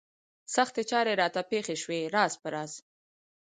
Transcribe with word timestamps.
سختې 0.55 0.81
چارې 0.91 1.13
راته 1.21 1.41
پېښې 1.51 1.75
شوې 1.81 1.99
راز 2.15 2.33
په 2.41 2.47
راز. 2.53 2.71